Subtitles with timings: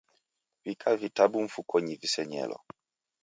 [0.65, 2.57] W'ika vitabu mfukonyi visenyelo